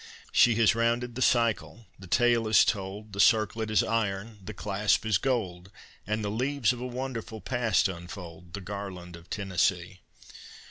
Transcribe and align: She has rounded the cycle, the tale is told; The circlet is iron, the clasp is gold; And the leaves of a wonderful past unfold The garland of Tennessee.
She 0.31 0.55
has 0.55 0.73
rounded 0.73 1.13
the 1.13 1.21
cycle, 1.21 1.85
the 1.99 2.07
tale 2.07 2.47
is 2.47 2.65
told; 2.65 3.13
The 3.13 3.19
circlet 3.19 3.69
is 3.69 3.83
iron, 3.83 4.39
the 4.43 4.51
clasp 4.51 5.05
is 5.05 5.19
gold; 5.19 5.69
And 6.07 6.25
the 6.25 6.31
leaves 6.31 6.73
of 6.73 6.79
a 6.81 6.87
wonderful 6.87 7.39
past 7.39 7.87
unfold 7.87 8.53
The 8.55 8.61
garland 8.61 9.15
of 9.15 9.29
Tennessee. 9.29 10.01